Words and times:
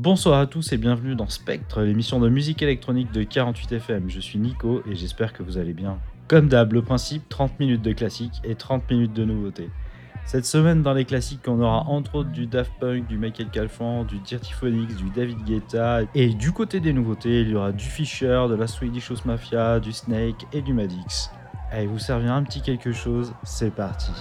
Bonsoir 0.00 0.38
à 0.38 0.46
tous 0.46 0.72
et 0.72 0.76
bienvenue 0.76 1.16
dans 1.16 1.28
Spectre, 1.28 1.82
l'émission 1.82 2.20
de 2.20 2.28
musique 2.28 2.62
électronique 2.62 3.10
de 3.10 3.24
48FM. 3.24 4.02
Je 4.06 4.20
suis 4.20 4.38
Nico 4.38 4.80
et 4.88 4.94
j'espère 4.94 5.32
que 5.32 5.42
vous 5.42 5.58
allez 5.58 5.72
bien. 5.72 5.98
Comme 6.28 6.46
d'hab, 6.46 6.72
le 6.72 6.82
principe 6.82 7.28
30 7.28 7.58
minutes 7.58 7.82
de 7.82 7.90
classique 7.90 8.34
et 8.44 8.54
30 8.54 8.88
minutes 8.92 9.12
de 9.12 9.24
nouveautés. 9.24 9.70
Cette 10.24 10.44
semaine 10.44 10.82
dans 10.84 10.92
les 10.92 11.04
classiques, 11.04 11.48
on 11.48 11.58
aura 11.58 11.80
entre 11.88 12.14
autres 12.14 12.30
du 12.30 12.46
Daft 12.46 12.70
Punk, 12.78 13.08
du 13.08 13.18
Michael 13.18 13.48
Calfan, 13.50 14.04
du 14.04 14.20
Dirty 14.20 14.52
Phonics, 14.52 14.94
du 14.94 15.10
David 15.10 15.42
Guetta 15.44 16.02
et 16.14 16.28
du 16.28 16.52
côté 16.52 16.78
des 16.78 16.92
nouveautés, 16.92 17.40
il 17.40 17.48
y 17.48 17.56
aura 17.56 17.72
du 17.72 17.84
Fisher, 17.84 18.46
de 18.48 18.54
la 18.54 18.68
Swedish 18.68 19.10
House 19.10 19.24
Mafia, 19.24 19.80
du 19.80 19.90
Snake 19.90 20.46
et 20.52 20.62
du 20.62 20.74
Madix. 20.74 21.32
Allez, 21.72 21.88
vous 21.88 21.98
servir 21.98 22.34
un 22.34 22.44
petit 22.44 22.62
quelque 22.62 22.92
chose, 22.92 23.34
c'est 23.42 23.74
parti. 23.74 24.12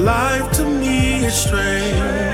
Life 0.00 0.52
to 0.52 0.64
me 0.64 1.26
is 1.26 1.34
strange. 1.34 2.29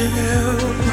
Need 0.00 0.89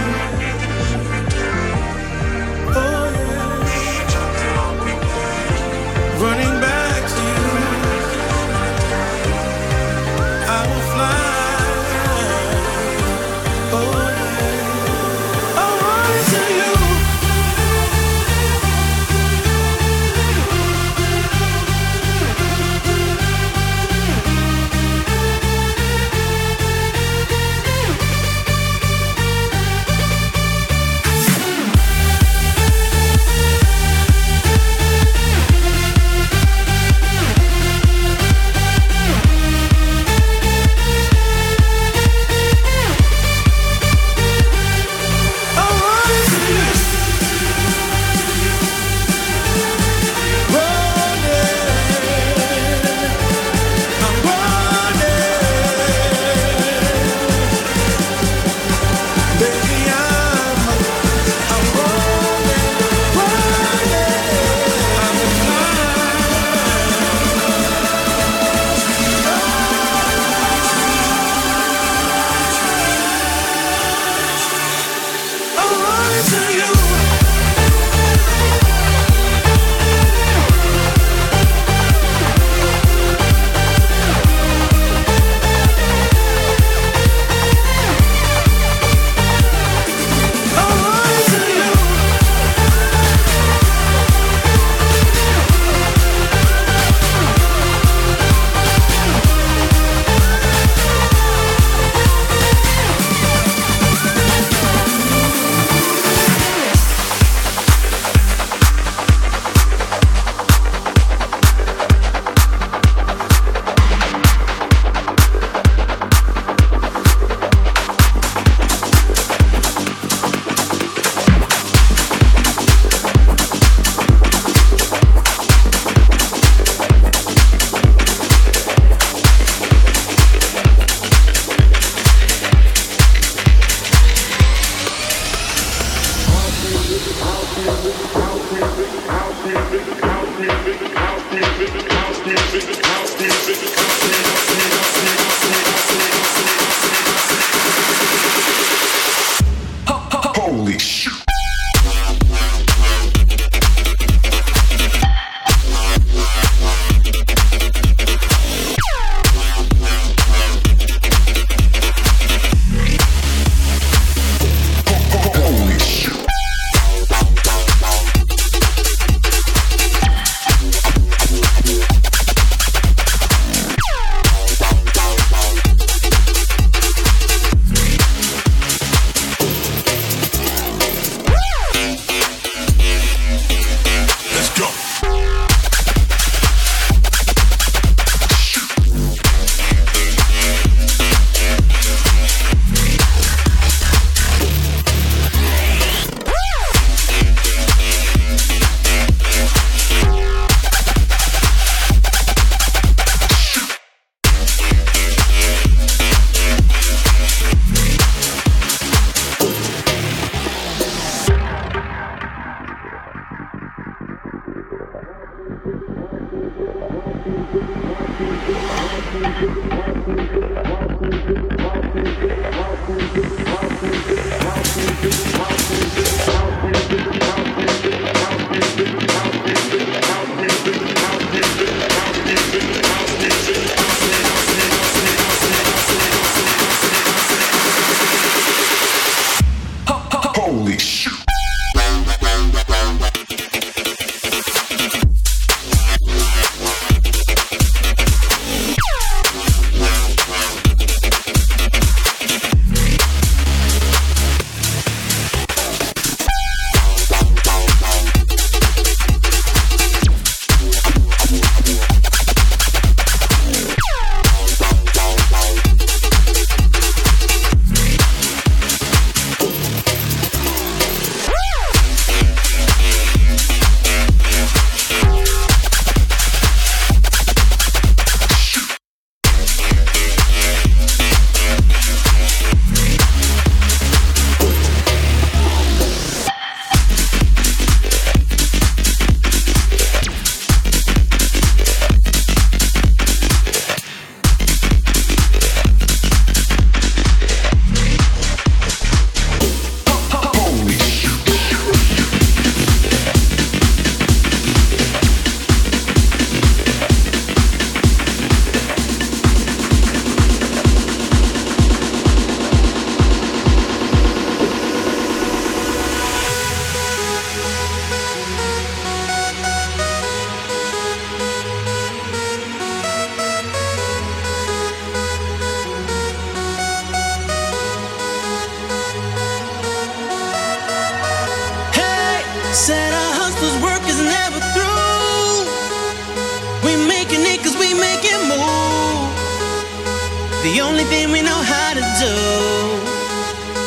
the 340.53 340.62
only 340.62 340.86
thing 340.86 341.12
we 341.12 341.21
know 341.21 341.41
how 341.53 341.73
to 341.73 341.83
do. 342.03 342.15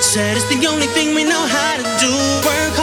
Said 0.01 0.37
it's 0.37 0.49
the 0.49 0.67
only 0.67 0.87
thing 0.97 1.15
we 1.15 1.25
know 1.25 1.45
how 1.57 1.73
to 1.77 1.85
do. 2.05 2.13
Work 2.49 2.80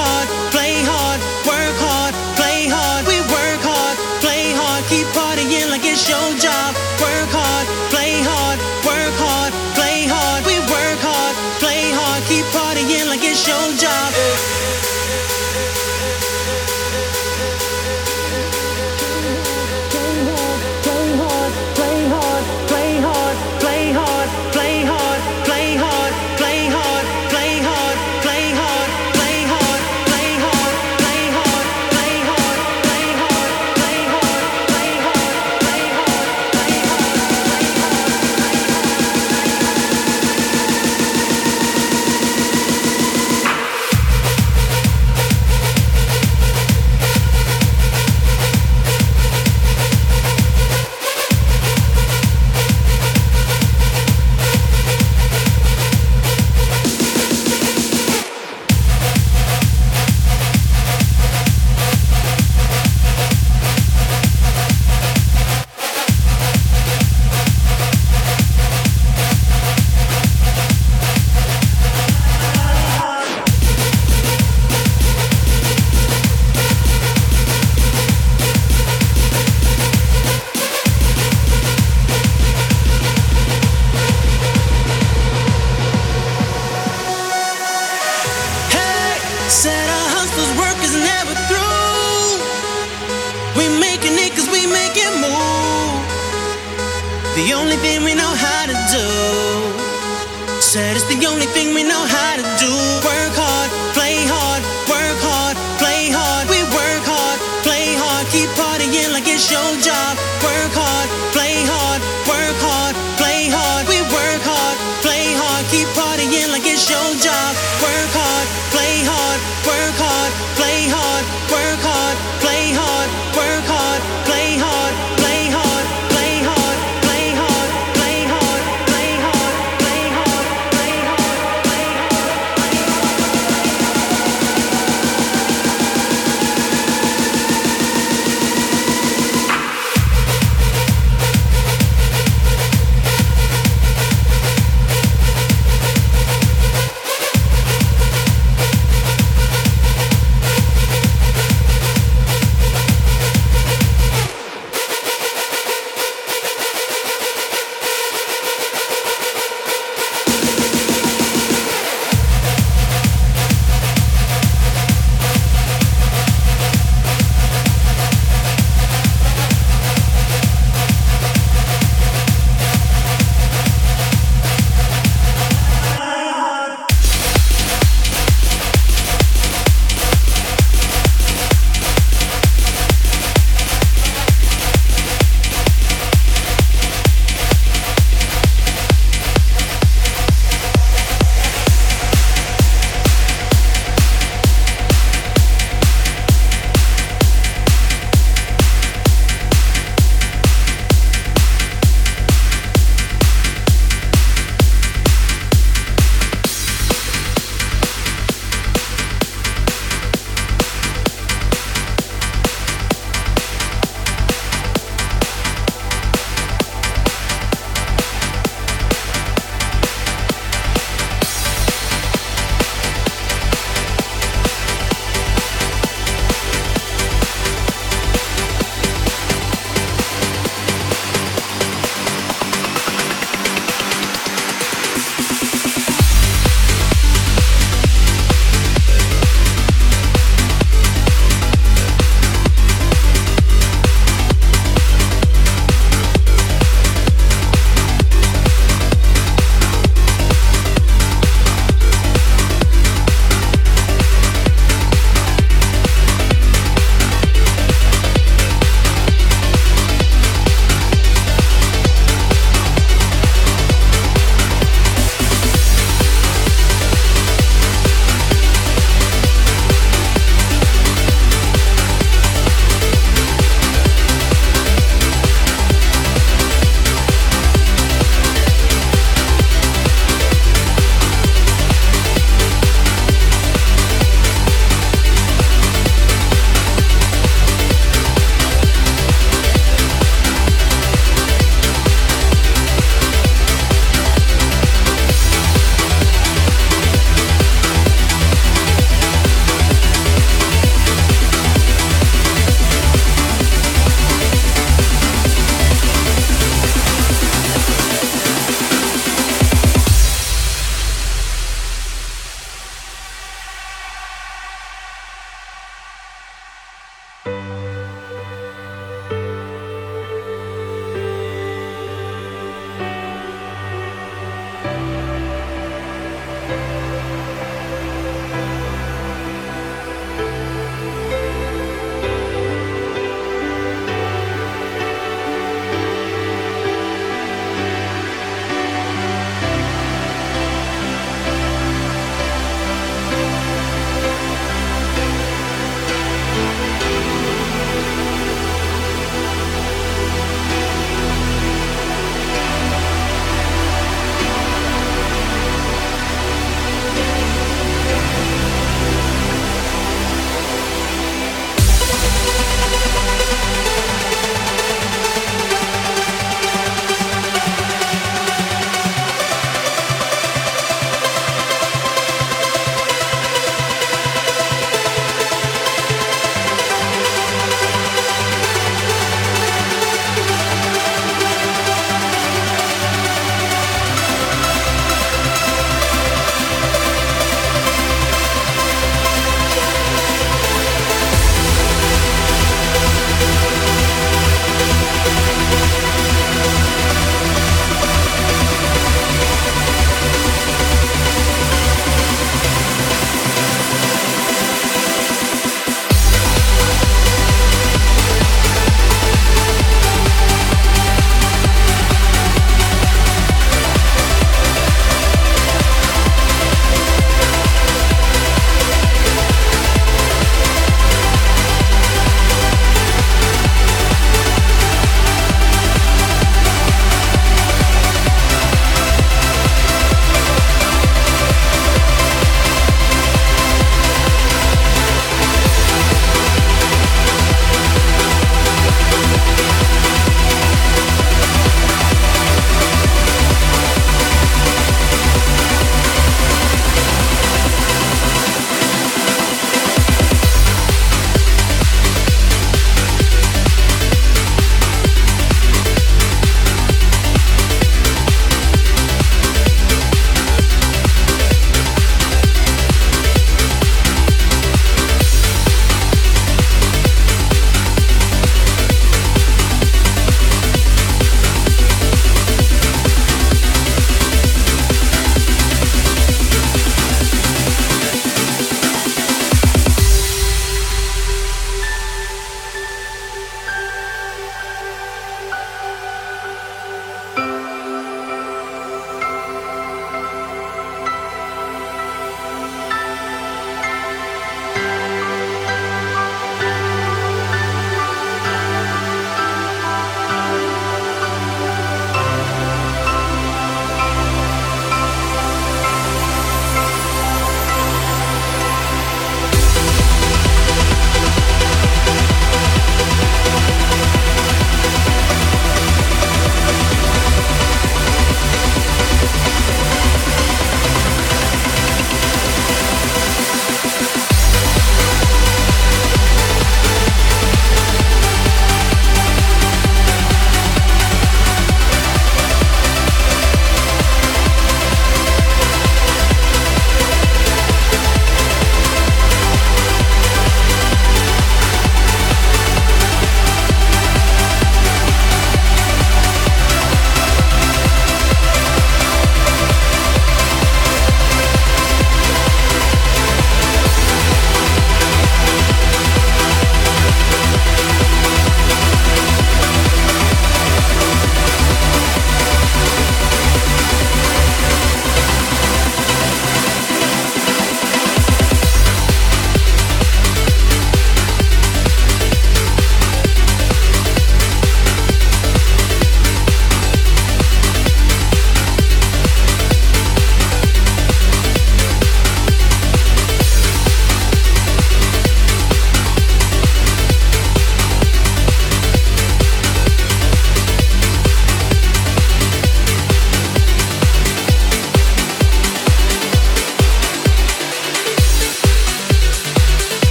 your 109.51 109.77
job, 109.79 110.17
work 110.43 110.73
hard, 110.75 111.09
play 111.33 111.63
hard. 111.63 111.86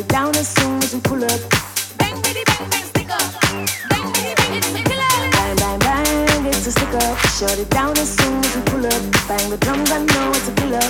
it 0.00 0.08
down 0.08 0.34
as 0.36 0.48
soon 0.48 0.78
as 0.82 0.94
we 0.94 1.00
pull 1.00 1.22
up. 1.22 1.40
Bang, 1.98 2.16
bang, 2.22 2.34
bang, 2.70 2.84
stick 2.84 3.10
up. 3.10 3.20
Bang, 3.90 4.12
bang, 4.12 4.56
it's 4.56 4.72
killer. 4.72 5.12
Bang, 5.36 5.56
bang, 5.56 5.78
bang, 5.78 6.52
stick 6.52 6.94
up. 6.94 7.18
Shut 7.36 7.58
it 7.58 7.68
down 7.70 7.92
as 7.98 8.16
soon 8.16 8.38
as 8.44 8.56
we 8.56 8.62
pull 8.62 8.86
up. 8.86 9.02
Bang 9.28 9.50
the 9.50 9.58
drums, 9.58 9.90
I 9.90 9.98
know 9.98 10.30
it's 10.30 10.48
a 10.48 10.52
killer. 10.52 10.86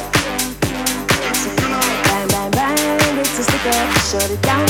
Bang, 2.07 2.29
bang, 2.29 2.51
bang, 2.53 3.25
stick 3.25 3.67
up. 3.67 3.99
Shut 4.11 4.31
it 4.31 4.43
down. 4.43 4.70